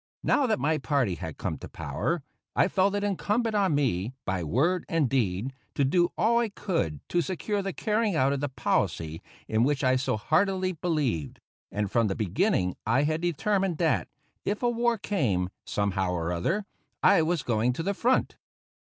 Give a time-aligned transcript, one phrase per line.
[0.23, 2.23] Now that my party had come to power,
[2.55, 7.07] I felt it incumbent on me, by word and deed, to do all I could
[7.09, 11.39] to secure the carrying out of the policy in which I so heartily believed;
[11.71, 14.07] and from the beginning I had determined that,
[14.43, 16.65] if a war came, somehow or other,
[17.03, 18.37] I was going to the front.